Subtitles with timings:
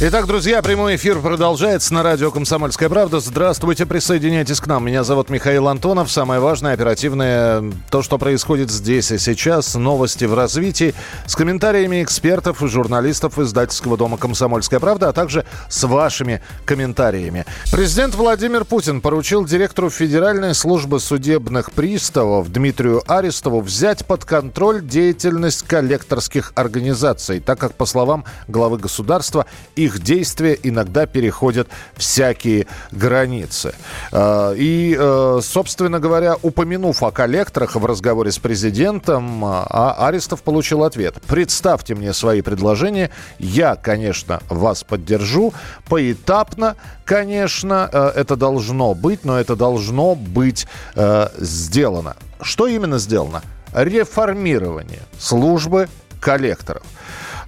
[0.00, 3.18] Итак, друзья, прямой эфир продолжается на радио «Комсомольская правда».
[3.18, 4.86] Здравствуйте, присоединяйтесь к нам.
[4.86, 6.08] Меня зовут Михаил Антонов.
[6.08, 9.74] Самое важное, оперативное, то, что происходит здесь и сейчас.
[9.74, 10.94] Новости в развитии
[11.26, 17.44] с комментариями экспертов и журналистов издательского дома «Комсомольская правда», а также с вашими комментариями.
[17.72, 25.62] Президент Владимир Путин поручил директору Федеральной службы судебных приставов Дмитрию Арестову взять под контроль деятельность
[25.62, 29.44] коллекторских организаций, так как, по словам главы государства,
[29.88, 33.74] их действия иногда переходят всякие границы.
[34.12, 40.84] Э, И, э, собственно говоря, упомянув о коллекторах в разговоре с президентом, а Арестов получил
[40.84, 41.14] ответ.
[41.26, 43.10] Представьте мне свои предложения.
[43.38, 45.52] Я, конечно, вас поддержу.
[45.88, 52.16] Поэтапно, конечно, э, это должно быть, но это должно быть э, сделано.
[52.40, 53.42] Что именно сделано?
[53.72, 55.88] Реформирование службы
[56.20, 56.82] коллекторов.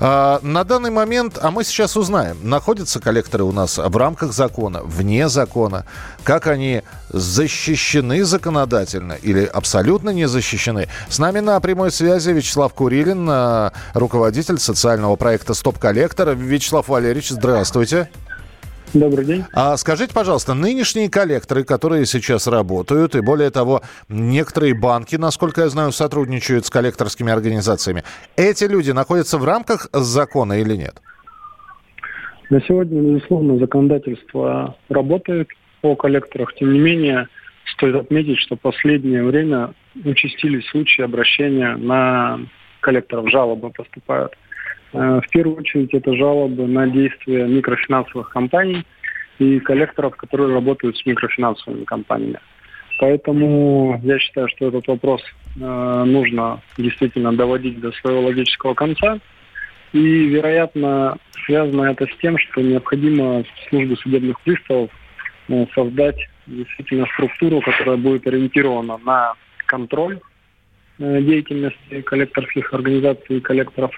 [0.03, 4.81] А, На данный момент, а мы сейчас узнаем, находятся коллекторы у нас в рамках закона,
[4.83, 5.85] вне закона,
[6.25, 10.89] как они защищены законодательно или абсолютно не защищены.
[11.11, 16.31] С нами на прямой связи Вячеслав Курилин, а, руководитель социального проекта «Стоп коллектор».
[16.31, 18.09] Вячеслав Валерьевич, здравствуйте.
[18.93, 19.45] Добрый день.
[19.53, 25.69] А скажите, пожалуйста, нынешние коллекторы, которые сейчас работают, и более того, некоторые банки, насколько я
[25.69, 28.03] знаю, сотрудничают с коллекторскими организациями,
[28.37, 31.01] эти люди находятся в рамках закона или нет?
[32.51, 35.49] На сегодня, безусловно, законодательство работает
[35.83, 36.53] о коллекторах.
[36.55, 37.29] Тем не менее,
[37.73, 39.73] стоит отметить, что в последнее время
[40.05, 42.41] участились случаи обращения на
[42.81, 43.31] коллекторов.
[43.31, 44.33] Жалобы поступают.
[44.93, 48.85] В первую очередь это жалобы на действия микрофинансовых компаний
[49.39, 52.41] и коллекторов, которые работают с микрофинансовыми компаниями.
[53.01, 55.23] Поэтому я считаю, что этот вопрос
[55.59, 59.19] э, нужно действительно доводить до своего логического конца.
[59.95, 64.91] И, вероятно, связано это с тем, что необходимо в службе судебных приставов
[65.49, 69.33] э, создать действительно структуру, которая будет ориентирована на
[69.65, 70.21] контроль
[70.99, 73.93] э, деятельности коллекторских организаций и коллекторов.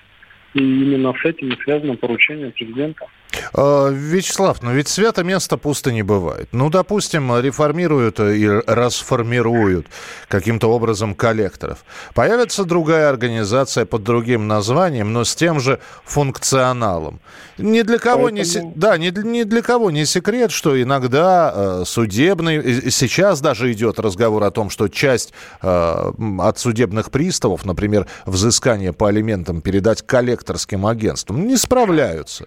[0.54, 3.06] И именно с этим и связано поручение президента.
[3.54, 6.48] Э, Вячеслав, но ведь свято место пусто не бывает.
[6.52, 9.86] Ну, допустим, реформируют и расформируют
[10.28, 11.84] каким-то образом коллекторов.
[12.14, 17.20] Появится другая организация под другим названием, но с тем же функционалом.
[17.58, 20.80] Ни для кого не, се- Поэтому- да, ни, для- ни для кого не секрет, что
[20.80, 25.32] иногда э, судебный, сейчас даже идет разговор о том, что часть
[25.62, 32.46] э, от судебных приставов, например, взыскание по алиментам передать коллекторским агентствам, не справляются.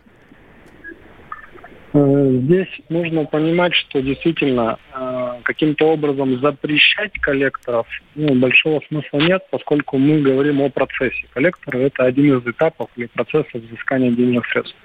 [1.95, 9.43] Э, Здесь нужно понимать, что действительно э, каким-то образом запрещать коллекторов ну, большого смысла нет,
[9.49, 11.25] поскольку мы говорим о процессе.
[11.33, 14.75] Коллектор– это один из этапов или процесса взыскания денежных средств.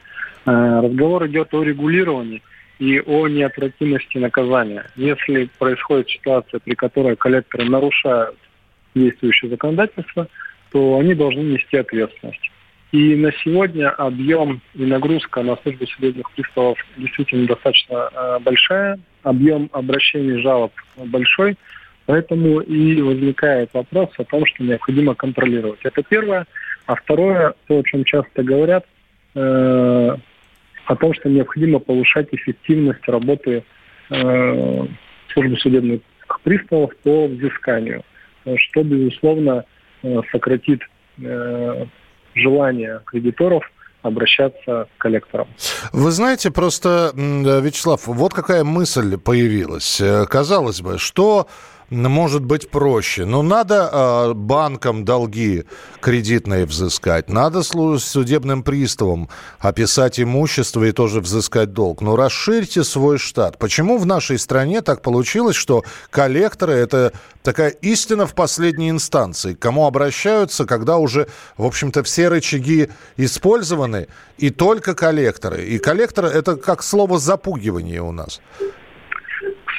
[0.46, 2.42] Э, Разговор идет о регулировании
[2.78, 4.86] и о неотвратимости наказания.
[4.94, 8.36] Если происходит ситуация, при которой коллекторы нарушают
[8.94, 10.28] действующее законодательство,
[10.70, 12.49] то они должны нести ответственность.
[12.92, 19.70] И на сегодня объем и нагрузка на службу судебных приставов действительно достаточно э, большая, объем
[19.72, 21.56] обращений жалоб большой,
[22.06, 25.78] поэтому и возникает вопрос о том, что необходимо контролировать.
[25.84, 26.46] Это первое.
[26.86, 28.84] А второе, то, о чем часто говорят,
[29.36, 30.16] э,
[30.86, 33.62] о том, что необходимо повышать эффективность работы
[34.10, 34.86] э,
[35.32, 36.00] службы судебных
[36.42, 38.02] приставов по взысканию,
[38.56, 39.64] что, безусловно,
[40.02, 40.80] э, сократит
[41.22, 41.86] э,
[42.34, 43.64] желание кредиторов
[44.02, 45.48] обращаться к коллекторам.
[45.92, 50.00] Вы знаете, просто, Вячеслав, вот какая мысль появилась.
[50.00, 51.48] Э, Казалось бы, что
[51.90, 53.24] может быть проще?
[53.24, 55.64] Ну, надо э, банкам долги
[56.00, 59.28] кредитные взыскать, надо судебным приставам
[59.58, 62.00] описать имущество и тоже взыскать долг.
[62.00, 63.58] Но расширьте свой штат.
[63.58, 69.58] Почему в нашей стране так получилось, что коллекторы– это такая истина в последней инстанции, к
[69.58, 71.26] кому обращаются, когда уже,
[71.56, 74.06] в общем-то, все рычаги использованы,
[74.38, 75.64] и только коллекторы.
[75.64, 78.40] И коллекторы– это как слово запугивание у нас.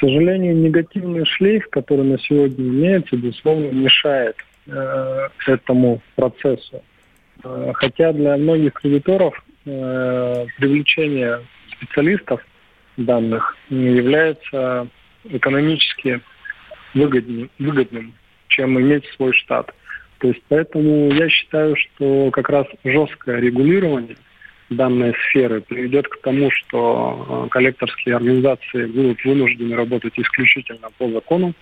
[0.02, 4.34] Сожалению, негативный шлейф, который на сегодня имеется, безусловно, мешает
[4.66, 6.82] э, этому процессу.
[7.44, 11.42] Э, хотя для многих кредиторов э, привлечение
[11.76, 12.44] специалистов
[12.96, 14.88] данных является
[15.22, 16.20] экономически
[16.94, 18.12] выгодней- выгодным.
[18.48, 19.72] чем иметь свой штат.
[20.18, 24.16] То есть поэтому я считаю, что как раз жесткое регулирование
[24.72, 31.54] данной сферы приведет к тому, что э, коллекторские организации будут вынуждены работать исключительно по закону,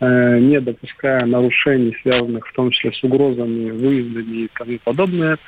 [0.00, 5.38] э, не допуская нарушений, связанных в том числе с угрозами, выездами и тому подобное.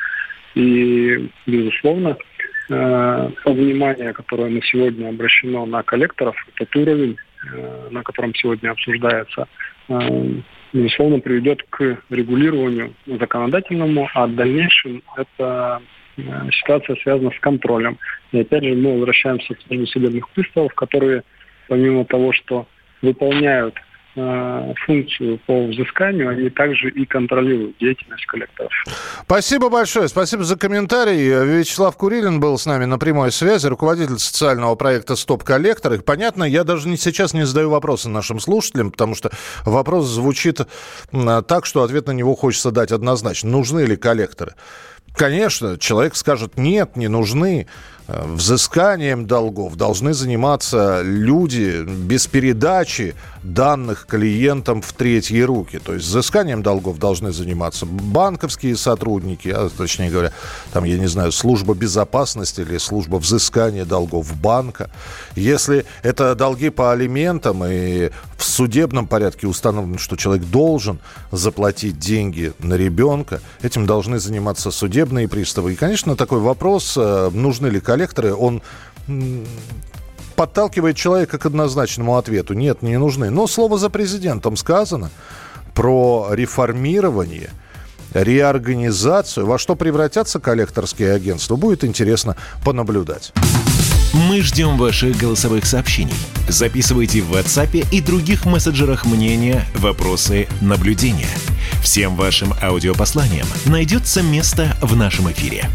[0.54, 2.16] И, безусловно,
[2.70, 7.16] э, то внимание, которое на сегодня обращено на коллекторов, тот уровень,
[7.90, 9.46] на котором сегодня обсуждается,
[10.72, 15.80] безусловно, приведет к регулированию законодательному, а в дальнейшем это
[16.52, 17.98] ситуация связана с контролем.
[18.32, 21.22] И опять же мы возвращаемся к судебных приставов, которые
[21.68, 22.66] помимо того, что
[23.02, 23.74] выполняют
[24.18, 28.72] Э, функцию по взысканию, они также и контролируют деятельность коллекторов.
[29.24, 30.08] Спасибо большое.
[30.08, 31.44] Спасибо за комментарий.
[31.44, 35.92] Вячеслав Курилин был с нами на прямой связи, руководитель социального проекта «Стоп коллектор».
[35.92, 39.30] И понятно, я даже не, сейчас не задаю вопросы нашим слушателям, потому что
[39.66, 40.60] вопрос звучит
[41.46, 43.50] так, что ответ на него хочется дать однозначно.
[43.50, 44.54] Нужны ли коллекторы?
[45.16, 47.66] Конечно, человек скажет, нет, не нужны.
[48.08, 55.78] Взысканием долгов должны заниматься люди без передачи данных клиентам в третьи руки.
[55.78, 60.32] То есть взысканием долгов должны заниматься банковские сотрудники, а, точнее говоря,
[60.72, 64.90] там, я не знаю, служба безопасности или служба взыскания долгов банка.
[65.34, 70.98] Если это долги по алиментам и в судебном порядке установлено, что человек должен
[71.32, 75.72] заплатить деньги на ребенка, этим должны заниматься судебные приставы.
[75.72, 78.62] И, конечно, такой вопрос, э, нужны ли коллекторы, он
[80.36, 82.52] подталкивает человека к однозначному ответу.
[82.52, 83.30] Нет, не нужны.
[83.30, 85.10] Но слово за президентом сказано
[85.74, 87.50] про реформирование
[88.12, 93.32] реорганизацию, во что превратятся коллекторские агентства, будет интересно понаблюдать.
[94.12, 96.14] Мы ждем ваших голосовых сообщений.
[96.48, 101.28] Записывайте в WhatsApp и других мессенджерах мнения, вопросы, наблюдения.
[101.82, 105.68] Всем вашим аудиопосланиям найдется место в нашем эфире.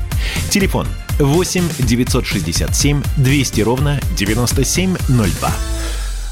[0.50, 0.88] Телефон
[1.24, 5.52] 8 967 200 ровно 9702.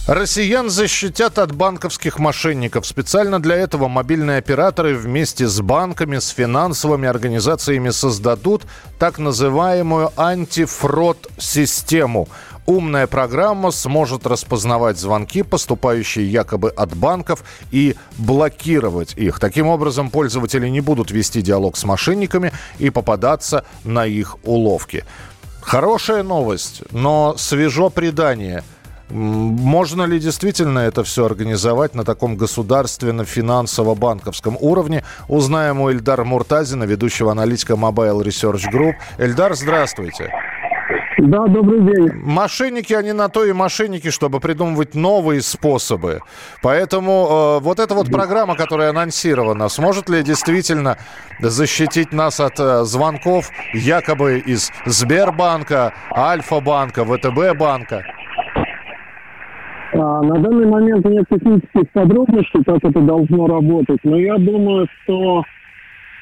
[0.07, 2.87] Россиян защитят от банковских мошенников.
[2.87, 8.63] Специально для этого мобильные операторы вместе с банками, с финансовыми организациями создадут
[8.97, 12.27] так называемую антифрод-систему.
[12.69, 19.39] Умная программа сможет распознавать звонки, поступающие якобы от банков, и блокировать их.
[19.39, 25.03] Таким образом, пользователи не будут вести диалог с мошенниками и попадаться на их уловки.
[25.61, 28.63] Хорошая новость, но свежо предание–
[29.09, 35.03] можно ли действительно это все организовать на таком государственно-финансово-банковском уровне?
[35.27, 38.93] Узнаем у Эльдара Муртазина, ведущего аналитика Mobile Research Group.
[39.17, 40.31] Эльдар, здравствуйте.
[41.21, 42.11] Да, добрый день.
[42.23, 46.21] Мошенники, они на то и мошенники, чтобы придумывать новые способы.
[46.61, 50.97] Поэтому э, вот эта вот программа, которая анонсирована, сможет ли действительно
[51.39, 58.03] защитить нас от э, звонков якобы из Сбербанка, Альфа-банка, ВТБ банка?
[59.91, 65.43] А, на данный момент нет технических подробностей, как это должно работать, но я думаю, что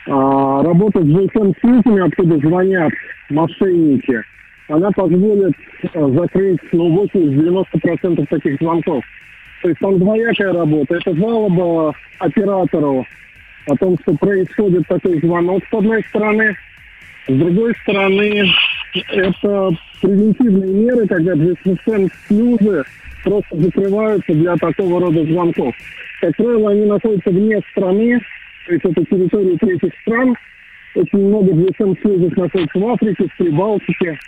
[0.07, 2.91] а, работа с GSM-связями, откуда звонят
[3.29, 4.23] мошенники,
[4.67, 5.53] она позволит
[5.93, 9.03] а, закрыть ну, 80-90% таких звонков.
[9.61, 10.95] То есть там двоякая работа.
[10.95, 13.05] Это жалоба оператору
[13.67, 16.55] о том, что происходит такой звонок с одной стороны.
[17.27, 18.45] С другой стороны,
[19.09, 19.69] это
[20.01, 22.83] превентивные меры, когда GSM-шлюзы
[23.24, 25.75] просто закрываются для такого рода звонков.
[26.21, 28.19] Как правило, они находятся вне страны,
[28.65, 30.36] то есть это территория третьих стран.
[30.95, 34.19] Очень много GSM-связей находится в Африке, в Прибалтике.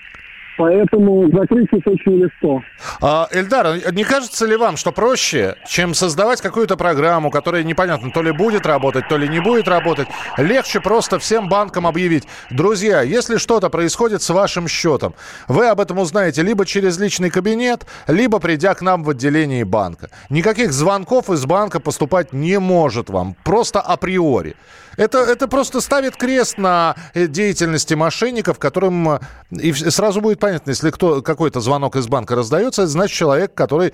[0.60, 2.62] Поэтому закрыть их очень легко.
[3.00, 8.22] А, Эльдар, не кажется ли вам, что проще, чем создавать какую-то программу, которая непонятно, то
[8.22, 13.38] ли будет работать, то ли не будет работать, легче просто всем банкам объявить, друзья, если
[13.38, 15.14] что-то происходит с вашим счетом,
[15.48, 20.10] вы об этом узнаете либо через личный кабинет, либо придя к нам в отделении банка.
[20.30, 24.58] Никаких звонков из банка поступать не может вам, просто априори.
[25.00, 29.20] Это, это просто ставит крест на э, деятельности мошенников, которым э,
[29.52, 33.94] и сразу будет понятно, если кто, какой-то звонок из банка раздается, это значит человек, который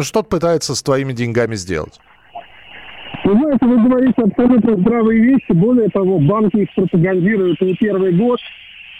[0.00, 2.00] что-то пытается с твоими деньгами сделать.
[3.24, 5.52] Вы знаете, вы говорите абсолютно здравые вещи.
[5.52, 8.40] Более того, банки их пропагандируют не первый год.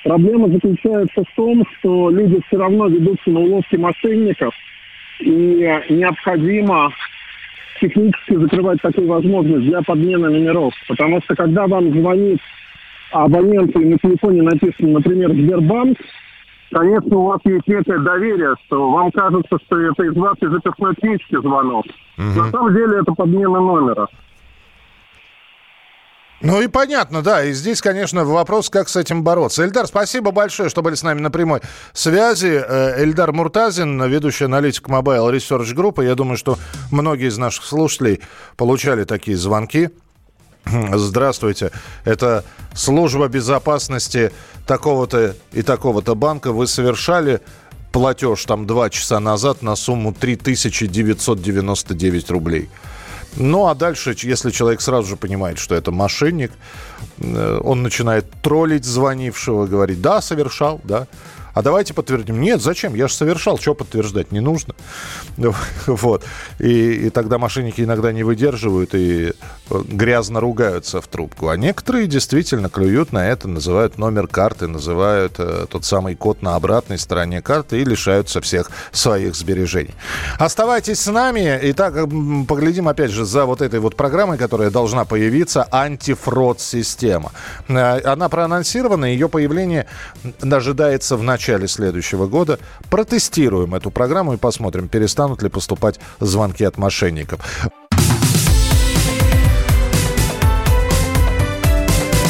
[0.04, 4.52] Проблема заключается в том, что люди все равно ведутся на уловки мошенников.
[5.20, 5.30] И
[5.88, 6.92] необходимо
[7.80, 10.72] технически закрывать такую возможность для подмены номеров.
[10.88, 12.40] Потому что когда вам звонит
[13.12, 15.98] абонент и на телефоне написано, например, Сбербанк,
[16.72, 20.94] конечно, у вас есть некое доверие, что вам кажется, что это из вас из записной
[20.96, 21.84] книжки звонок.
[22.18, 22.40] Угу.
[22.40, 24.08] На самом деле это подмена номера.
[26.42, 27.44] Ну и понятно, да.
[27.44, 29.64] И здесь, конечно, вопрос, как с этим бороться.
[29.64, 31.60] Эльдар, спасибо большое, что были с нами на прямой
[31.94, 32.62] связи.
[32.62, 36.04] Э, Эльдар Муртазин, ведущий аналитик Mobile Research Group.
[36.04, 36.58] Я думаю, что
[36.90, 38.20] многие из наших слушателей
[38.56, 39.90] получали такие звонки.
[40.66, 41.70] Здравствуйте,
[42.04, 44.32] это служба безопасности
[44.66, 46.52] такого-то и такого-то банка.
[46.52, 47.40] Вы совершали
[47.92, 52.68] платеж там два часа назад на сумму 3999 рублей.
[53.36, 56.52] Ну, а дальше, если человек сразу же понимает, что это мошенник,
[57.18, 61.06] э, он начинает троллить звонившего, говорить, да, совершал, да,
[61.56, 62.38] а давайте подтвердим.
[62.38, 62.94] Нет, зачем?
[62.94, 64.74] Я же совершал, что подтверждать не нужно.
[65.86, 66.24] Вот.
[66.58, 71.48] И, и тогда мошенники иногда не выдерживают и э, грязно ругаются в трубку.
[71.48, 76.56] А некоторые действительно клюют на это, называют номер карты, называют э, тот самый код на
[76.56, 79.94] обратной стороне карты и лишаются всех своих сбережений.
[80.38, 81.58] Оставайтесь с нами.
[81.62, 81.94] Итак,
[82.46, 87.32] поглядим опять же за вот этой вот программой, которая должна появиться, антифрод-система.
[87.68, 89.86] Э, она проанонсирована, ее появление
[90.42, 92.58] ожидается в начале начале следующего года.
[92.90, 97.68] Протестируем эту программу и посмотрим, перестанут ли поступать звонки от мошенников.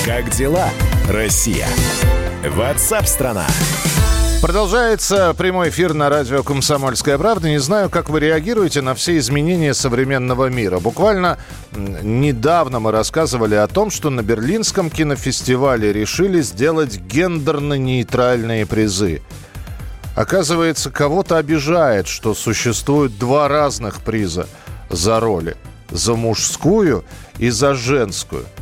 [0.05, 0.69] Как дела,
[1.09, 1.67] Россия?
[2.45, 3.47] Ватсап-страна!
[4.47, 7.49] Продолжается прямой эфир на радио «Комсомольская правда».
[7.49, 10.79] Не знаю, как вы реагируете на все изменения современного мира.
[10.79, 11.37] Буквально
[11.75, 19.21] недавно мы рассказывали о том, что на Берлинском кинофестивале решили сделать гендерно-нейтральные призы.
[20.15, 24.47] Оказывается, кого-то обижает, что существует два разных приза
[24.89, 25.57] за роли.
[25.91, 27.05] За мужскую
[27.39, 28.45] и за женскую–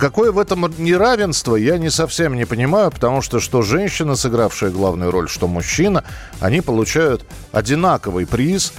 [0.00, 5.10] Какое в этом неравенство, я не совсем не понимаю, потому что что женщина, сыгравшая главную
[5.10, 6.04] роль, что мужчина,
[6.40, 8.72] они получают одинаковый приз.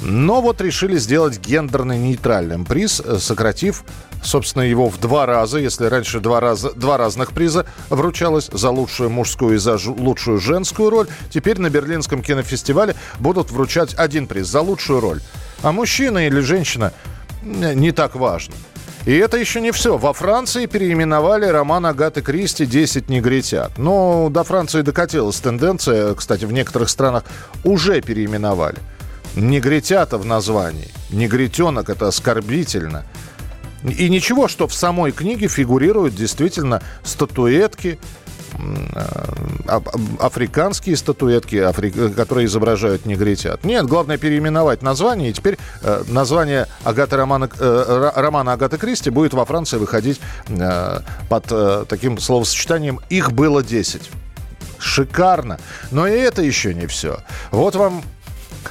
[0.00, 3.84] Но вот решили сделать гендерно-нейтральным приз, э, сократив,
[4.24, 5.58] собственно, его в два раза.
[5.58, 10.88] Если раньше два, раза, два разных приза вручалось за лучшую мужскую и за лучшую женскую
[10.88, 15.20] роль, теперь на Берлинском кинофестивале будут вручать один приз за лучшую роль.
[15.62, 16.94] А мужчина или женщина
[17.42, 18.54] не так важно.
[19.04, 19.98] И это еще не все.
[19.98, 23.76] Во Франции переименовали роман Агаты Кристи «Десять негритят».
[23.76, 27.24] Но до Франции докатилась тенденция, кстати, в некоторых странах
[27.64, 28.78] уже переименовали.
[29.34, 30.88] Негритята в названии.
[31.10, 33.04] Негритенок– это оскорбительно.
[33.82, 37.98] И ничего, что в самой книге фигурируют действительно статуэтки,
[40.18, 41.64] африканские статуэтки,
[42.14, 43.64] которые изображают негритят.
[43.64, 49.34] Нет, главное переименовать название, и теперь э, название Агаты романа, э, романа Агаты Кристи будет
[49.34, 50.20] во Франции выходить
[51.28, 54.02] под таким словосочетанием «Их было 10».
[54.78, 55.58] Шикарно.
[55.90, 57.18] Но и это еще не все.
[57.50, 58.02] Вот вам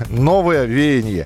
[0.09, 1.25] новое веяние.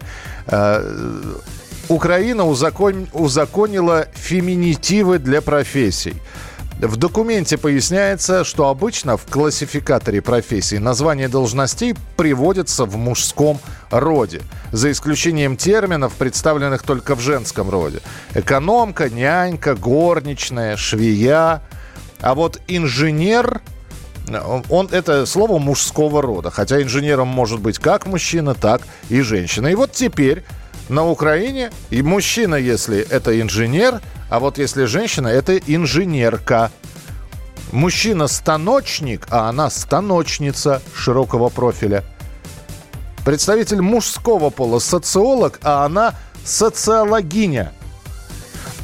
[1.90, 3.08] Украина узакон...
[3.14, 6.16] узаконила феминитивы для профессий.
[6.80, 14.42] В документе поясняется, что обычно в классификаторе профессий название должностей приводится в мужском роде,
[14.74, 18.02] за исключением терминов, представленных только в женском роде.
[18.34, 21.64] Экономка, нянька, горничная, швея.
[22.20, 23.62] А вот инженер
[24.70, 29.68] он это слово мужского рода, хотя инженером может быть как мужчина, так и женщина.
[29.68, 30.44] И вот теперь
[30.90, 36.72] на Украине и мужчина, если это инженер, а вот если женщина, это инженерка.
[37.72, 42.04] Мужчина станочник, а она станочница широкого профиля.
[43.26, 46.14] Представитель мужского пола социолог, а она
[46.44, 47.72] социологиня.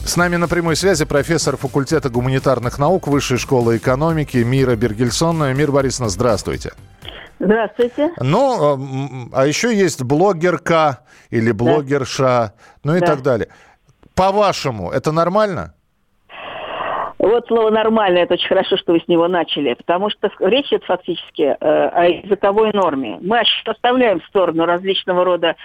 [0.05, 5.55] С нами на прямой связи профессор факультета гуманитарных наук Высшей школы экономики Мира Бергельсон.
[5.55, 6.73] Мир Борисовна, здравствуйте.
[7.43, 8.11] Здравствуйте.
[8.19, 10.99] Ну, а еще есть блогерка
[11.31, 12.53] или блогерша, да.
[12.83, 13.07] ну и да.
[13.07, 13.47] так далее.
[14.15, 15.73] По-вашему, это нормально?
[17.17, 20.83] Вот слово «нормально»– это очень хорошо, что вы с него начали, потому что речь идет
[20.85, 23.19] фактически э, о языковой норме.
[23.21, 25.55] Мы оставляем в сторону различного рода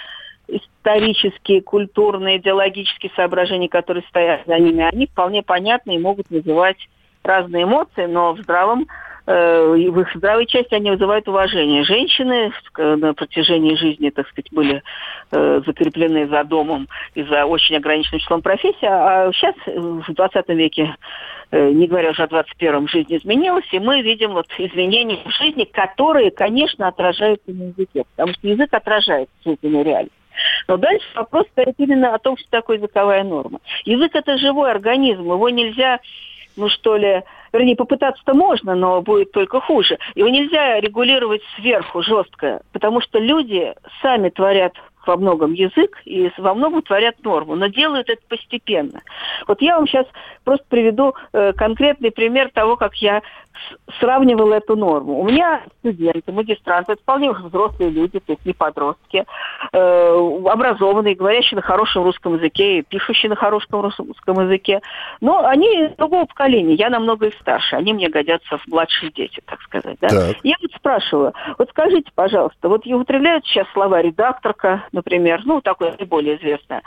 [0.48, 4.82] исторические, культурные, идеологические соображения, которые стоят за ними.
[4.82, 6.76] Они вполне понятны и могут вызывать
[7.22, 8.86] разные эмоции, но в здравом
[9.26, 11.82] Э, в их здравой части они вызывают уважение.
[11.82, 14.82] Женщины на протяжении жизни, так сказать, были
[15.32, 20.94] э, закреплены за домом и за очень ограниченным числом профессий, а сейчас в 20 веке
[21.50, 25.64] э, не говоря уже о 21-м, жизнь изменилась, и мы видим вот изменения в жизни,
[25.64, 30.14] которые, конечно, отражаются на языке, потому что язык отражает жизненную реальность.
[30.68, 33.60] Но дальше вопрос стоит именно о том, что такое языковая норма.
[33.84, 35.98] Язык– это живой организм, его нельзя,
[36.56, 37.22] ну что ли,
[37.58, 39.98] вернее, попытаться-то можно, но будет только хуже.
[40.14, 44.74] Его нельзя регулировать сверху жестко, потому что люди сами творят
[45.06, 49.02] во многом язык и во многом творят норму, но делают это постепенно.
[49.46, 50.06] Вот я вам сейчас
[50.44, 53.22] просто приведу э, конкретный пример того, как я
[53.98, 55.20] сравнивала эту норму.
[55.20, 59.24] У меня студенты, магистранты, это вполне взрослые люди, то есть не подростки,
[59.72, 64.80] э, образованные, говорящие на хорошем русском языке, пишущие на хорошем русском языке.
[65.20, 69.60] Но они другого поколения, я намного их старше, они мне годятся в младшие дети, так
[69.62, 69.98] сказать.
[70.00, 70.08] Да?
[70.08, 70.36] Так.
[70.42, 76.36] Я вот спрашиваю, вот скажите, пожалуйста, вот употребляют сейчас слова редакторка, например, ну, такое наиболее
[76.36, 76.82] известное.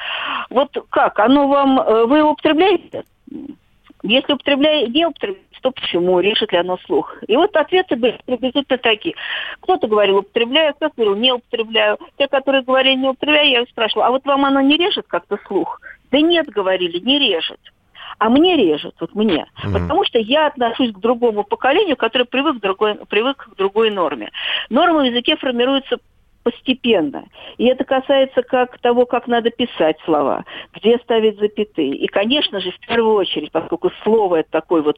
[0.49, 3.03] Вот как, оно вам, э, вы употребляете?
[4.03, 7.17] Если употребляете, не употребляете, то почему, режет ли оно слух.
[7.27, 9.15] И вот ответы были приблизительно такие.
[9.59, 11.97] Кто-то говорил, употребляю, кто-то говорил, не употребляю.
[12.17, 15.37] Те, которые говорили, не употребляю, я их спрашивала, а вот вам оно не режет как-то
[15.47, 15.81] слух?
[16.11, 17.59] Да нет, говорили, не режет.
[18.17, 19.47] А мне режет, вот мне.
[19.63, 19.73] Mm-hmm.
[19.73, 24.31] Потому что я отношусь к другому поколению, которое привык к другой, привык к другой норме.
[24.69, 25.97] Норма в языке формируется
[26.49, 27.25] постепенно.
[27.57, 31.95] И это касается как того, как надо писать слова, где ставить запятые.
[31.95, 34.97] И, конечно же, в первую очередь, поскольку слово это такой вот,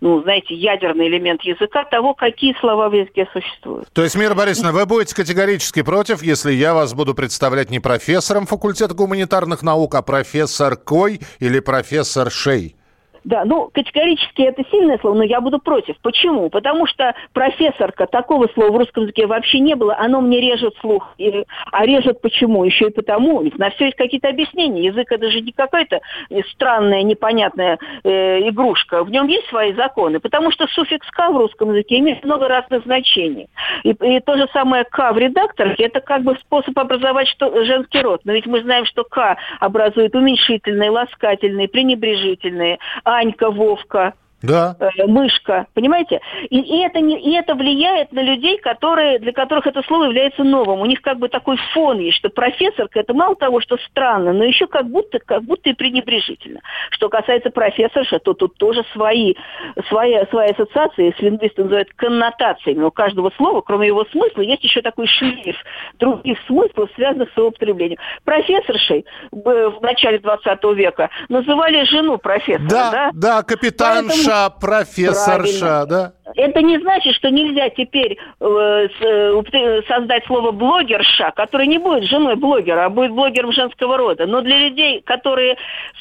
[0.00, 3.88] ну, знаете, ядерный элемент языка, того, какие слова в языке существуют.
[3.92, 8.46] То есть, Мира Борисовна, вы будете категорически против, если я вас буду представлять не профессором
[8.46, 12.76] факультета гуманитарных наук, а профессоркой или профессоршей?
[13.24, 15.96] Да, ну, категорически это сильное слово, но я буду против.
[16.02, 16.50] Почему?
[16.50, 21.14] Потому что профессорка, такого слова в русском языке вообще не было, оно мне режет слух.
[21.18, 22.64] И, а режет почему?
[22.64, 23.42] Еще и потому.
[23.42, 24.86] Ведь на все есть какие-то объяснения.
[24.86, 26.00] Язык это же не какая-то
[26.52, 29.04] странная, непонятная э, игрушка.
[29.04, 30.18] В нем есть свои законы.
[30.18, 33.48] Потому что суффикс «к» в русском языке имеет много разных значений.
[33.84, 38.00] И, и то же самое «к» в редакторке, это как бы способ образовать что, женский
[38.00, 38.22] род.
[38.24, 42.78] Но ведь мы знаем, что «к» образует уменьшительные, ласкательные, пренебрежительные,
[43.12, 44.76] Анька, Вовка, да.
[44.78, 46.20] э, мышка, понимаете?
[46.50, 50.44] И, и, это не, и это влияет на людей, которые, для которых это слово является
[50.44, 50.80] новым.
[50.80, 54.44] У них как бы такой фон есть, что профессорка это мало того, что странно, но
[54.44, 56.60] еще как будто, как будто и пренебрежительно.
[56.90, 59.34] Что касается профессорша, то тут тоже свои,
[59.88, 62.82] свои, свои ассоциации, лингвисты называют коннотациями.
[62.82, 65.56] У каждого слова, кроме его смысла, есть еще такой шлейф
[65.98, 67.98] других смыслов, связанных с его употреблением.
[68.24, 72.68] Профессоршей в начале 20 века называли жену профессора.
[72.68, 74.31] Да, да, да капитанша.
[74.60, 76.12] Профессорша, профессорша, да?
[76.34, 82.36] Это не значит, что нельзя теперь э, э, создать слово блогерша, который не будет женой
[82.36, 84.26] блогера, а будет блогером женского рода.
[84.26, 85.56] Но для людей, которые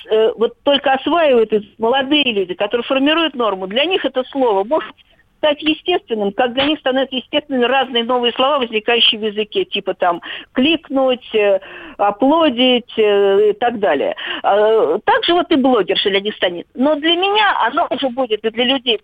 [0.10, 4.94] э, вот только осваивают, молодые люди, которые формируют норму, для них это слово может
[5.42, 10.22] стать естественным, как для них становятся естественными разные новые слова, возникающие в языке, типа там
[10.54, 11.60] кликнуть, э,
[11.98, 14.16] аплодить э, и так далее.
[14.44, 16.68] А, также вот и блогерша для них станет.
[16.76, 19.02] Но для меня оно уже будет, и для людей,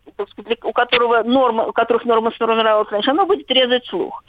[0.63, 4.23] у, которого норма, у которых норма сформировалась раньше, оно будет резать слух.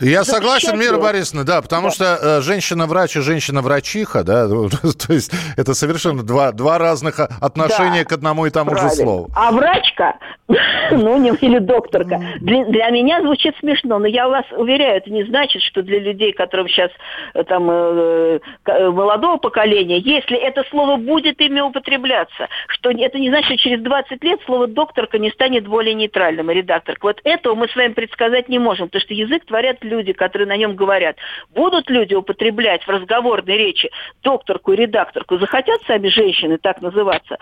[0.00, 1.90] Я согласен, Мира Борисовна, да, потому да.
[1.92, 8.08] что э, женщина-врач и женщина-врачиха, да, то есть это совершенно два, два разных отношения да,
[8.08, 8.90] к одному и тому правильно.
[8.90, 9.28] же слову.
[9.36, 10.16] А врачка,
[10.90, 15.24] ну, не, или докторка, для, для меня звучит смешно, но я вас уверяю, это не
[15.24, 16.90] значит, что для людей, которым сейчас
[17.34, 23.28] э, там э, э, молодого поколения, если это слово будет ими употребляться, что это не
[23.28, 27.06] значит, что через 20 лет слово докторка не станет более нейтральным, и редакторка.
[27.06, 30.56] Вот этого мы с вами предсказать не можем, потому что язык творят люди, которые на
[30.56, 31.16] нем говорят.
[31.54, 33.90] Будут люди употреблять в разговорной речи
[34.22, 37.38] докторку и редакторку, захотят сами женщины так называться,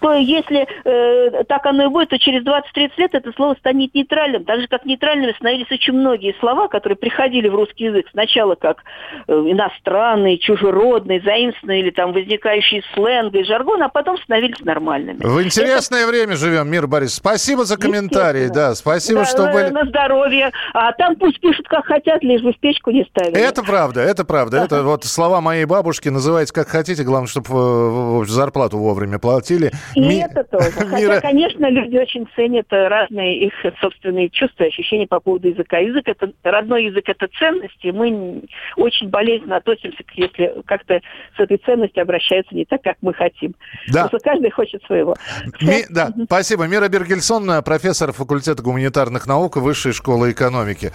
[0.00, 4.44] то если э, так оно и будет, то через 20-30 лет это слово станет нейтральным.
[4.44, 8.06] Так же, как нейтральными становились очень многие слова, которые приходили в русский язык.
[8.10, 8.82] Сначала как
[9.26, 15.18] э, иностранный, чужеродный, заимственный или там возникающий сленг и жаргон, а потом становились нормальными.
[15.22, 16.08] В интересное это...
[16.08, 17.14] время живем, Мир Борис.
[17.14, 18.48] Спасибо за комментарии.
[18.48, 19.68] Да, спасибо, да, что были...
[19.68, 20.52] На здоровье.
[20.72, 23.38] А там пусть пишут, как хотят, лишь бы в печку не ставили.
[23.38, 24.58] Это правда, это правда.
[24.58, 29.72] Это вот слова моей бабушки, называйте как хотите, главное, чтобы э, зарплату вовремя платили.
[29.94, 30.16] И Ми...
[30.16, 30.70] это тоже.
[30.72, 35.78] Хотя, конечно, люди очень ценят разные их собственные чувства, ощущения по поводу языка.
[35.78, 38.42] Язык это родной язык это ценность, и мы
[38.76, 41.00] очень болезненно относимся, если как-то
[41.36, 43.54] с этой ценностью обращаются не так, как мы хотим.
[43.88, 44.08] Да.
[44.08, 45.16] Просто каждый хочет своего.
[45.60, 45.84] Ми...
[45.88, 46.66] Да, спасибо.
[46.66, 50.92] Мира Бергельсон, профессор факультета гуманитарных наук Высшей школы экономики.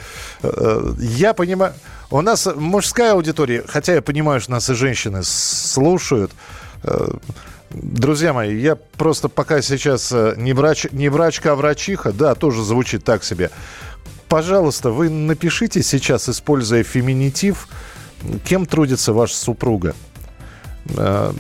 [1.00, 1.74] Я понимаю,
[2.10, 6.32] у нас мужская аудитория, хотя я понимаю, что нас и женщины слушают.
[6.84, 7.14] Э,
[7.70, 12.64] друзья мои, я просто пока сейчас э, не, врач, не врачка, а врачиха, да, тоже
[12.64, 13.50] звучит так себе.
[14.28, 17.68] Пожалуйста, вы напишите сейчас, используя феминитив,
[18.46, 19.96] кем трудится ваша супруга.
[20.98, 21.32] Э,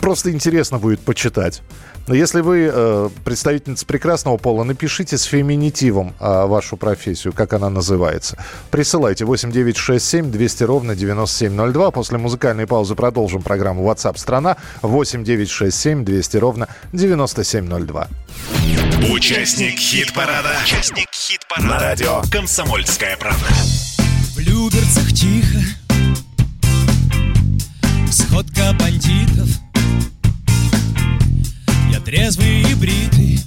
[0.00, 1.62] просто интересно будет почитать.
[2.06, 7.70] Но если вы э, представительница прекрасного пола, напишите с феминитивом э, вашу профессию, как она
[7.70, 8.36] называется.
[8.70, 11.90] Присылайте 8967 200 ровно 9702.
[11.90, 18.08] После музыкальной паузы продолжим программу WhatsApp страна 8967 200 ровно 9702.
[19.12, 20.50] Участник хит-парада.
[20.64, 21.68] Участник хит-парада.
[21.68, 23.46] На радио «Комсомольская правда».
[24.34, 25.58] В Люберцах тихо,
[28.10, 29.48] сходка бандитов–
[32.10, 33.38] трезвый и бритый.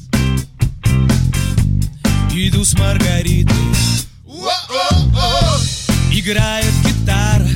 [2.32, 3.58] Иду с Маргаритой.
[6.10, 7.50] Играет гитара.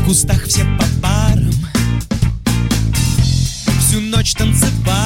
[0.00, 1.54] В кустах все по парам.
[3.78, 5.03] Всю ночь танцевали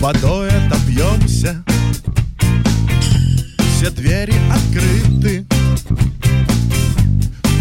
[0.00, 1.64] водой отопьемся
[3.76, 5.44] Все двери открыты.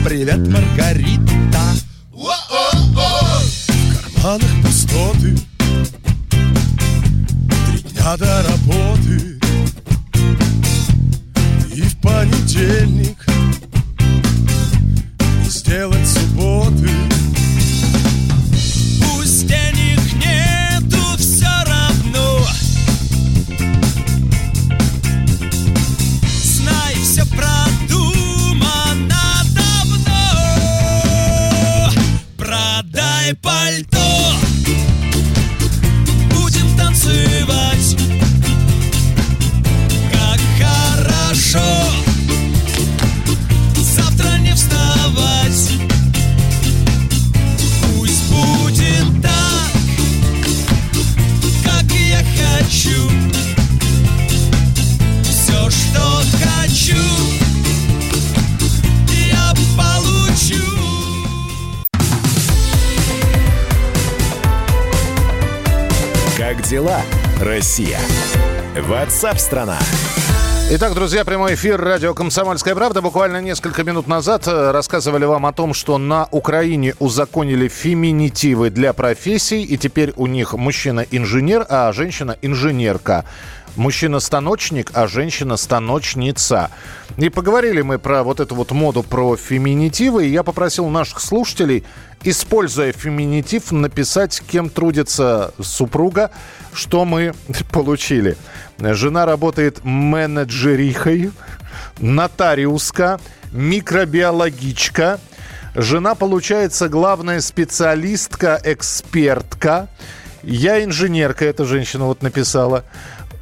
[0.05, 1.73] Привет, Маргарита.
[2.11, 2.29] В
[4.13, 5.37] карманах пустоты.
[7.65, 9.39] Три дня до работы.
[11.73, 13.22] И в понедельник
[67.63, 67.97] Россия?
[68.77, 69.79] Ватсап-страна!
[70.71, 73.01] Итак, друзья, прямой эфир радио «Комсомольская правда».
[73.01, 78.91] Буквально несколько минут назад э, рассказывали вам о том, что на Украине узаконили феминитивы для
[78.91, 83.23] профессий, и теперь у них мужчина-инженер, а женщина-инженерка.
[83.75, 86.69] Мужчина-станочник, а женщина-станочница.
[87.17, 91.83] И поговорили мы про вот эту вот моду про феминитивы, и я попросил наших слушателей,
[92.23, 96.29] используя феминитив, написать, кем трудится супруга,
[96.71, 97.33] что мы
[97.71, 98.37] получили.
[98.79, 101.31] Жена работает менеджерихой,
[101.99, 103.19] нотариуска,
[103.51, 105.19] микробиологичка.
[105.75, 109.87] Жена, получается, главная специалистка, экспертка.
[110.43, 112.83] Я инженерка, эта женщина вот написала.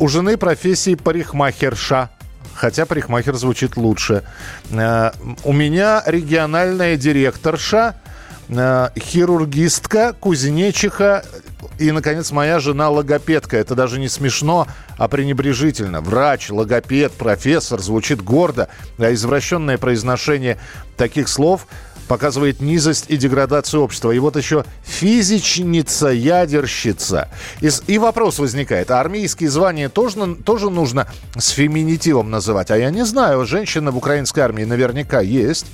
[0.02, 2.10] У жены профессии парикмахерша.
[2.56, 4.24] Хотя парикмахер звучит лучше.
[4.72, 5.12] Э,
[5.44, 7.98] у меня региональная директорша,
[8.50, 11.24] э, хирургистка, кузнечиха,
[11.78, 13.58] и, наконец, моя жена логопедка.
[13.58, 14.66] Это даже не смешно,
[14.98, 16.02] а пренебрежительно.
[16.02, 20.58] Врач, логопед, профессор звучит гордо, а извращенное произношение
[20.98, 21.68] таких слов
[22.12, 24.12] показывает низость и деградацию общества.
[24.12, 27.30] И вот еще физичница, ядерщица.
[27.62, 32.70] И, и вопрос возникает, а армейские звания тоже, тоже нужно с феминитивом называть?
[32.70, 35.68] А я не знаю, женщина в украинской армии наверняка есть.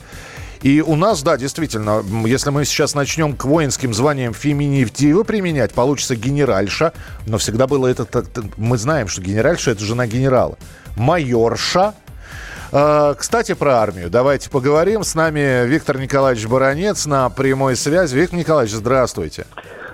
[0.62, 6.16] И у нас, да, действительно, если мы сейчас начнем к воинским званиям феминитивы применять, получится
[6.16, 6.94] генеральша.
[7.26, 8.06] Но всегда было это...
[8.58, 10.56] Мы знаем, что генеральша– это жена генерала.
[10.98, 11.96] Майорша
[12.70, 14.10] кстати, про армию.
[14.10, 15.04] Давайте поговорим.
[15.04, 18.16] С нами Виктор Николаевич Баранец на прямой связи.
[18.16, 19.46] Виктор Николаевич, здравствуйте.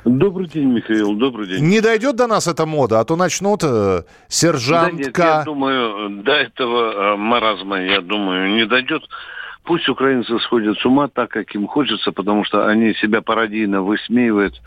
[0.05, 1.63] Добрый день, Михаил, добрый день.
[1.63, 4.97] Не дойдет до нас эта мода, а то начнут э, сержантка...
[4.97, 9.03] Да нет, я думаю, до этого э, маразма, я думаю, не дойдет.
[9.63, 14.61] Пусть украинцы сходят с ума так, как им хочется, потому что они себя пародийно высмеивают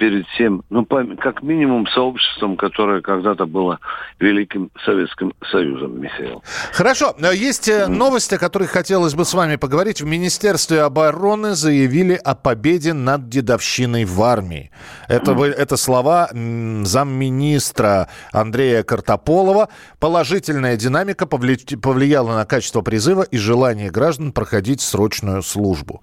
[0.00, 3.80] перед всем, ну, как минимум, сообществом, которое когда-то было
[4.18, 6.42] Великим Советским Союзом, Михаил.
[6.72, 7.14] Хорошо.
[7.34, 7.88] Есть mm.
[7.88, 10.00] новости, о которых хотелось бы с вами поговорить.
[10.00, 14.70] В Министерстве обороны заявили о победе над дедовщиной в армии.
[15.06, 19.68] Это, это слова замминистра Андрея Картополова.
[19.98, 26.02] Положительная динамика повлияла на качество призыва и желание граждан проходить срочную службу.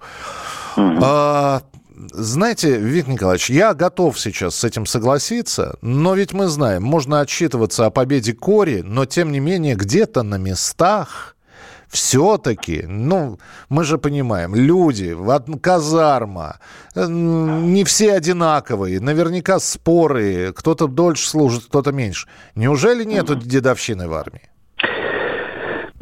[0.76, 1.62] А,
[2.12, 7.86] знаете, Виктор Николаевич, я готов сейчас с этим согласиться, но ведь мы знаем, можно отчитываться
[7.86, 11.36] о победе Кори, но тем не менее где-то на местах
[11.88, 15.16] все-таки, ну, мы же понимаем, люди,
[15.62, 16.60] казарма,
[16.94, 22.28] э, не все одинаковые, наверняка споры, кто-то дольше служит, кто-то меньше.
[22.54, 24.50] Неужели нету дедовщины в армии?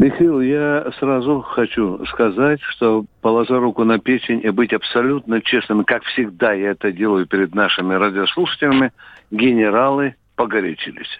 [0.07, 6.05] Михаил, я сразу хочу сказать, что положа руку на печень и быть абсолютно честным, как
[6.05, 8.92] всегда я это делаю перед нашими радиослушателями,
[9.33, 11.11] генералы погорячились.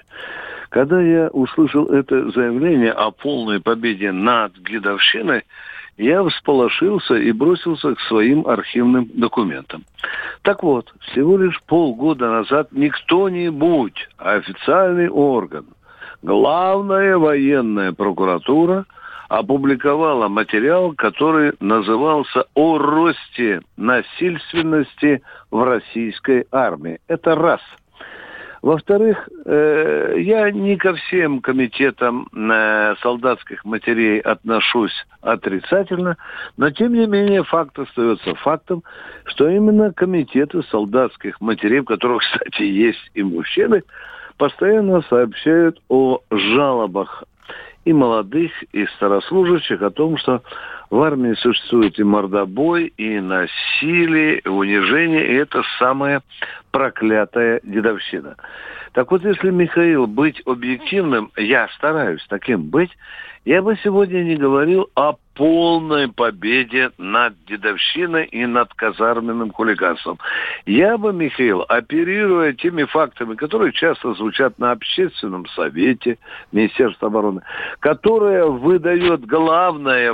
[0.69, 5.43] Когда я услышал это заявление о полной победе над дедовщиной,
[5.97, 9.83] я всполошился и бросился к своим архивным документам.
[10.43, 15.67] Так вот, всего лишь полгода назад не кто-нибудь, а официальный орган
[16.27, 18.85] главная военная прокуратура
[19.29, 26.99] опубликовала материал, который назывался «О росте насильственности в российской армии».
[27.07, 27.61] Это раз.
[28.63, 36.17] Во-вторых, э, я не ко всем комитетам э, солдатских матерей отношусь отрицательно,
[36.57, 38.83] но тем не менее факт остается фактом,
[39.27, 43.85] что именно комитеты солдатских матерей, в которых, кстати, есть и мужчины,
[44.37, 47.25] постоянно сообщают о жалобах
[47.85, 50.43] и молодых, и старослужащих о том, что
[50.91, 56.23] в армии существует и мордобой, и насилие, и унижение, и это самая
[56.71, 58.37] проклятая дедовщина.
[58.93, 62.91] Так вот, если, Михаил, быть объективным, я стараюсь таким быть,
[63.47, 70.19] я бы сегодня не говорил о полной победе над дедовщиной и над казарменным хулиганством.
[70.65, 76.19] Я бы, Михаил, оперируя теми фактами, которые часто звучат на общественном совете
[76.51, 77.43] Министерства обороны,
[77.79, 80.13] которое выдает главная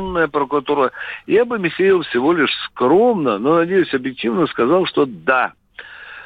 [0.00, 0.92] военная прокуратура,
[1.26, 5.52] я бы, Михаил, всего лишь скромно, но, надеюсь, объективно сказал, что да,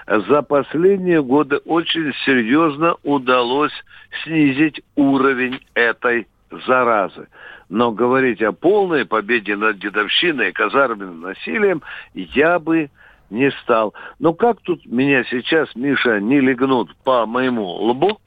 [0.07, 3.73] за последние годы очень серьезно удалось
[4.23, 6.27] снизить уровень этой
[6.67, 7.29] заразы.
[7.69, 11.83] Но говорить о полной победе над дедовщиной и казарменным насилием
[12.13, 12.91] я бы
[13.31, 13.95] не стал.
[14.19, 18.19] Но как тут меня сейчас, Миша, не легнут по моему лбу,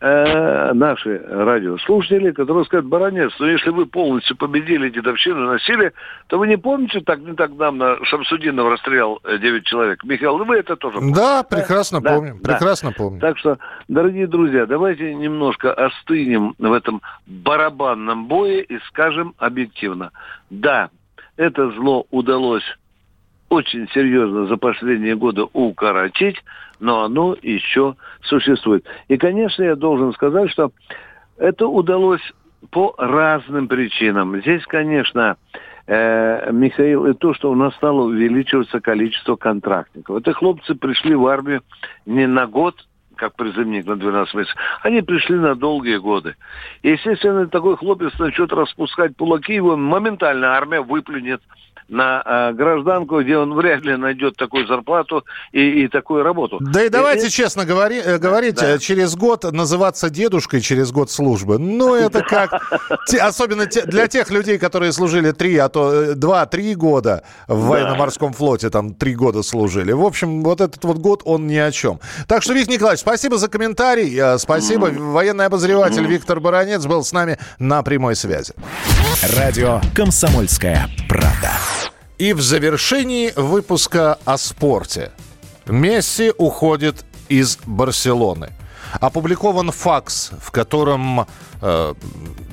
[0.00, 5.92] э, наши радиослушатели, которые скажут, Баранец, ну если вы полностью победили дедовщину и насилие,
[6.28, 10.04] то вы не помните, так не так давно Шамсудинов расстрелял 9 человек.
[10.04, 11.20] Михаил, вы это тоже помните?
[11.20, 12.14] Да, прекрасно да?
[12.14, 12.52] помним, да.
[12.52, 13.20] прекрасно помним.
[13.20, 20.10] Так что, дорогие друзья, давайте немножко остынем в этом барабанном бое и скажем объективно.
[20.50, 20.90] Да,
[21.36, 22.64] это зло удалось
[23.48, 26.42] очень серьезно за последние годы укоротить,
[26.80, 28.84] но оно еще существует.
[29.08, 30.72] И, конечно, я должен сказать, что
[31.38, 32.22] это удалось
[32.70, 34.40] по разным причинам.
[34.40, 35.36] Здесь, конечно,
[35.86, 40.16] э, Михаил, и то, что у нас стало увеличиваться количество контрактников.
[40.16, 41.62] Это хлопцы пришли в армию
[42.04, 42.74] не на год,
[43.14, 46.36] как призывник на 12 месяцев, они пришли на долгие годы.
[46.82, 51.40] Естественно, такой хлопец начнет распускать кулаки, его моментально армия выплюнет
[51.88, 56.58] на э, гражданку, где он вряд ли найдет такую зарплату и, и такую работу.
[56.60, 58.74] Да и давайте и, честно говори, э, говорить, да.
[58.74, 62.60] Э, через год называться дедушкой через год службы, ну это как,
[63.20, 68.70] особенно для тех людей, которые служили три, а то э, два-три года в военно-морском флоте,
[68.70, 69.92] там три года служили.
[69.92, 72.00] В общем, вот этот вот год, он ни о чем.
[72.26, 74.86] Так что, Виктор Николаевич, спасибо за комментарий, спасибо.
[74.86, 78.54] Военный обозреватель Виктор Баранец был с нами на прямой связи.
[79.36, 81.50] Радио «Комсомольская правда».
[82.18, 85.12] И в завершении выпуска о спорте.
[85.66, 88.52] Месси уходит из Барселоны.
[89.00, 91.26] Опубликован факс, в котором
[91.60, 91.94] э,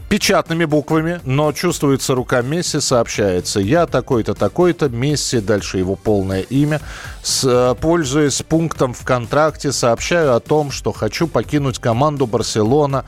[0.09, 6.81] печатными буквами, но чувствуется рука Месси, сообщается «Я такой-то, такой-то, Месси», дальше его полное имя.
[7.21, 13.05] С, э, пользуясь пунктом в контракте, сообщаю о том, что хочу покинуть команду Барселона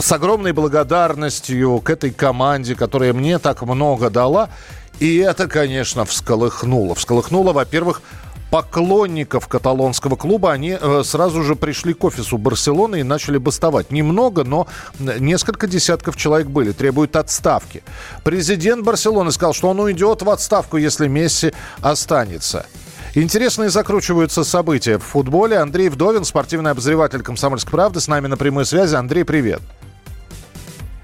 [0.00, 4.50] с огромной благодарностью к этой команде, которая мне так много дала.
[4.98, 6.94] И это, конечно, всколыхнуло.
[6.94, 8.02] Всколыхнуло, во-первых,
[8.50, 13.90] поклонников каталонского клуба, они э, сразу же пришли к офису Барселоны и начали бастовать.
[13.92, 14.66] Немного, но
[14.98, 17.82] несколько десятков человек были, требуют отставки.
[18.24, 22.66] Президент Барселоны сказал, что он уйдет в отставку, если Месси останется.
[23.14, 25.56] Интересные закручиваются события в футболе.
[25.56, 28.94] Андрей Вдовин, спортивный обозреватель «Комсомольской правды», с нами на прямой связи.
[28.94, 29.60] Андрей, привет.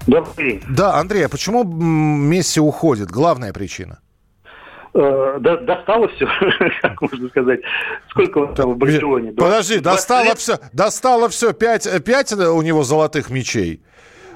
[0.07, 0.63] Добрый день.
[0.69, 3.11] Да, Андрей, а почему Месси уходит?
[3.11, 3.99] Главная причина.
[4.93, 6.27] Э, достало все,
[6.81, 7.59] как можно сказать.
[8.09, 9.33] Сколько он там в Барселоне?
[9.33, 11.51] Подожди, достало все, достало все.
[11.51, 13.83] Пять, пять у него золотых мечей.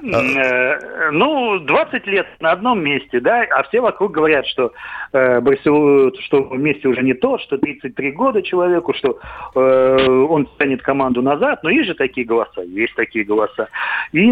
[0.02, 4.72] Э, ну, 20 лет на одном месте, да, а все вокруг говорят, что
[5.12, 9.20] э, Барселона, что вместе уже не то, что 33 года человеку, что
[9.54, 13.68] э, он тянет команду назад, но есть же такие голоса, есть такие голоса.
[14.12, 14.28] И,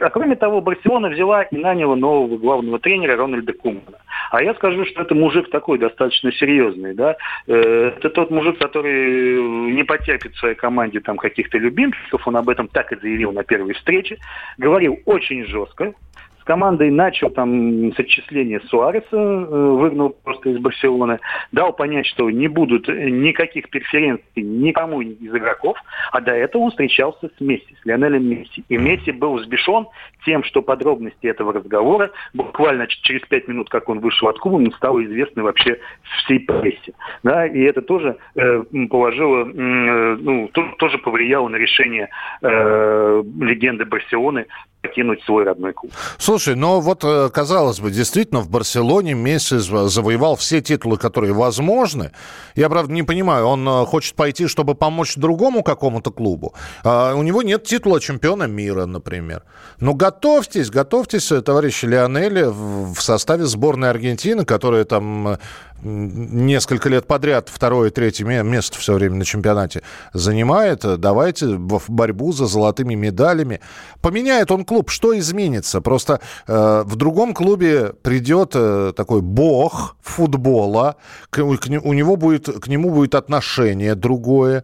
[0.00, 3.98] а кроме того, Барселона взяла и наняла нового главного тренера Рональда Кумана.
[4.30, 7.16] А я скажу, что это мужик такой достаточно серьезный, да,
[7.48, 9.42] э, это тот мужик, который
[9.72, 13.42] не потерпит в своей команде там каких-то любимцев, он об этом так и заявил на
[13.42, 14.18] первой встрече,
[14.56, 15.94] говорил очень жестко,
[16.40, 21.20] с командой начал там с отчисления Суареса, э, выгнал просто из Барселоны,
[21.52, 25.76] дал понять, что не будут никаких преференций никому из игроков,
[26.12, 28.64] а до этого он встречался с Месси, с Лионелем Месси.
[28.68, 29.86] И Месси был взбешен
[30.24, 35.04] тем, что подробности этого разговора буквально через пять минут, как он вышел от Кубы, стало
[35.04, 35.78] известно вообще
[36.24, 36.92] всей прессе.
[37.22, 42.08] Да, и это тоже э, положило, э, ну, то, тоже повлияло на решение
[42.42, 44.46] э, легенды Барселоны
[44.82, 45.92] покинуть свой родной клуб.
[46.18, 52.12] Слушай, ну вот, э, казалось бы, действительно, в Барселоне Месси завоевал все титулы, которые возможны.
[52.54, 56.54] Я, правда, не понимаю, он э, хочет пойти, чтобы помочь другому какому-то клубу.
[56.82, 59.42] А у него нет титула чемпиона мира, например.
[59.80, 65.38] Но готовьтесь, готовьтесь, э, товарищи Лионели, в составе сборной Аргентины, которая там
[65.82, 70.84] несколько лет подряд второе, третье место все время на чемпионате занимает.
[71.00, 73.60] Давайте в борьбу за золотыми медалями.
[74.00, 75.80] Поменяет он клуб, что изменится?
[75.80, 80.94] Просто э, в другом клубе придет э, такой бог футбола,
[81.28, 84.62] к, к, у него будет, к нему будет отношение другое.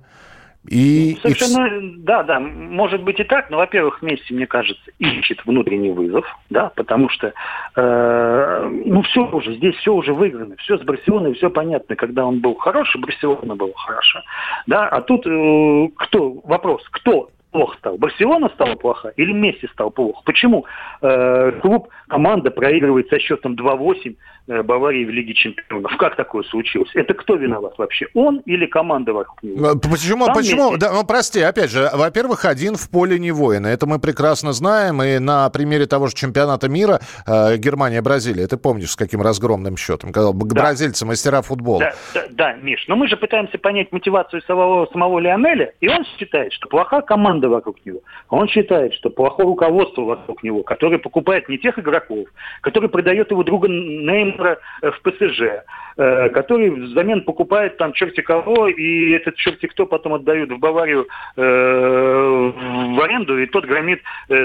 [0.69, 1.97] И, Совершенно, и...
[1.99, 6.71] да, да, может быть и так, но, во-первых, Месси, мне кажется, ищет внутренний вызов, да,
[6.77, 7.33] потому что,
[7.75, 12.40] э, ну, все уже, здесь все уже выиграно, все с Барселоной, все понятно, когда он
[12.40, 14.23] был хороший, Барселона была хороша,
[14.69, 17.97] да, а тут э, кто, вопрос, кто плохо стал?
[17.97, 20.21] Барселона стала плоха или Месси стал плохо?
[20.25, 20.66] Почему
[21.01, 24.16] э, клуб, команда проигрывает со счетом 2-8
[24.49, 25.97] Э, Баварии в Лиге Чемпионов.
[25.99, 26.90] Как такое случилось?
[26.95, 28.07] Это кто виноват вообще?
[28.14, 29.73] Он или команда вокруг него?
[29.73, 30.27] Э, почему?
[30.27, 30.77] Там почему?
[30.77, 33.66] Да, ну, прости, опять же, во-первых, один в поле не воин.
[33.66, 35.03] Это мы прекрасно знаем.
[35.03, 40.12] И на примере того же чемпионата мира э, Германия-Бразилия, ты помнишь, с каким разгромным счетом?
[40.12, 40.62] Когда да.
[40.62, 41.81] бразильцы мастера футбола.
[41.81, 46.05] Да, да, да, Миш, но мы же пытаемся понять мотивацию самого, самого Лионеля, и он
[46.05, 48.01] считает, что плоха команда вокруг него.
[48.31, 52.29] Он считает, что плохое руководство вокруг него, которое покупает не тех игроков,
[52.61, 53.69] который продает его друга
[54.37, 55.43] Александра э, в ПСЖ,
[55.97, 61.07] э, который взамен покупает там черти кого, и этот черти кто потом отдают в Баварию
[61.37, 64.01] э, в аренду, и тот громит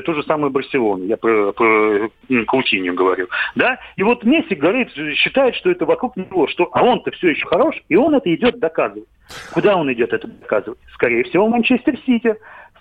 [0.06, 1.06] ту же самую Барселону.
[1.06, 2.10] Я про, про
[2.48, 3.28] Каутинью говорю.
[3.56, 3.78] Да?
[3.96, 7.76] И вот Месси говорит, считает, что это вокруг него, что а он-то все еще хорош,
[7.90, 9.08] и он это идет доказывать.
[9.54, 10.80] Куда он идет это доказывать?
[10.94, 12.36] Скорее всего, в Манчестер Сити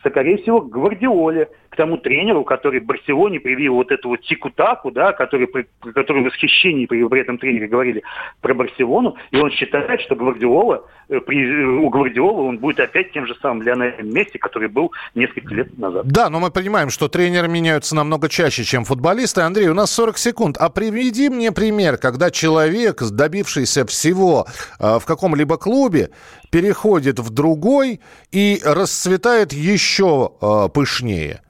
[0.05, 4.91] скорее всего, к Гвардиоле, к тому тренеру, который в Барселоне привил вот эту вот тику-таку,
[4.91, 8.03] да, который, при, который в восхищении при, при этом тренере говорили
[8.41, 13.25] про Барселону, и он считает, что Гвардиола, э, при, у Гвардиола он будет опять тем
[13.27, 16.07] же самым Лионелем Месси, который был несколько лет назад.
[16.09, 19.43] Да, но мы понимаем, что тренеры меняются намного чаще, чем футболисты.
[19.43, 20.57] Андрей, у нас 40 секунд.
[20.59, 24.47] А приведи мне пример, когда человек, добившийся всего
[24.81, 26.11] э, в каком-либо клубе,
[26.51, 28.01] переходит в другой
[28.33, 31.43] и расцветает еще э, пышнее.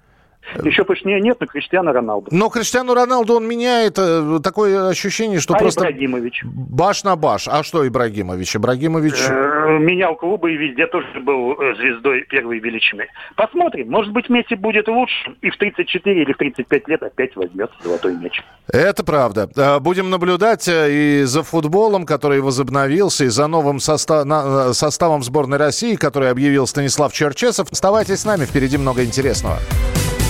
[0.64, 2.28] Еще пышнее нет, но Криштиану Роналду.
[2.30, 5.84] Но Криштиану Роналду он меняет э, такое ощущение, что а просто...
[5.84, 6.42] Ибрагимович.
[6.44, 7.48] Баш на баш.
[7.48, 8.56] А что Ибрагимович?
[8.56, 9.14] Ибрагимович...
[9.28, 13.06] Э, менял клубы и везде тоже был э, звездой первой величины.
[13.36, 13.90] Посмотрим.
[13.90, 18.16] Может быть, Месси будет лучше и в 34 или в 35 лет опять возьмет золотой
[18.16, 18.40] мяч.
[18.72, 19.80] Это правда.
[19.80, 24.26] Будем наблюдать и за футболом, который возобновился, и за новым состав...
[24.76, 27.70] составом сборной России, который объявил Станислав Черчесов.
[27.72, 29.58] Оставайтесь с нами, впереди много интересного.